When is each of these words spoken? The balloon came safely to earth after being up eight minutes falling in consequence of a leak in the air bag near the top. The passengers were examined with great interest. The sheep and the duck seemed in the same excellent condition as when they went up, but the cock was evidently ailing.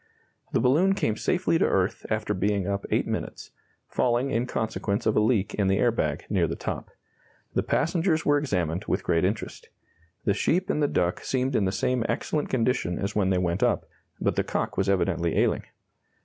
The 0.51 0.59
balloon 0.59 0.95
came 0.95 1.15
safely 1.15 1.59
to 1.59 1.65
earth 1.65 2.07
after 2.09 2.33
being 2.33 2.65
up 2.67 2.87
eight 2.89 3.05
minutes 3.05 3.51
falling 3.87 4.31
in 4.31 4.47
consequence 4.47 5.05
of 5.05 5.15
a 5.15 5.19
leak 5.19 5.53
in 5.53 5.67
the 5.67 5.77
air 5.77 5.91
bag 5.91 6.25
near 6.27 6.47
the 6.47 6.55
top. 6.55 6.89
The 7.53 7.61
passengers 7.61 8.25
were 8.25 8.39
examined 8.39 8.85
with 8.85 9.03
great 9.03 9.23
interest. 9.23 9.69
The 10.25 10.33
sheep 10.33 10.71
and 10.71 10.81
the 10.81 10.87
duck 10.87 11.19
seemed 11.23 11.55
in 11.55 11.65
the 11.65 11.71
same 11.71 12.03
excellent 12.09 12.49
condition 12.49 12.97
as 12.97 13.15
when 13.15 13.29
they 13.29 13.37
went 13.37 13.61
up, 13.61 13.85
but 14.19 14.35
the 14.35 14.43
cock 14.43 14.75
was 14.75 14.89
evidently 14.89 15.37
ailing. 15.37 15.65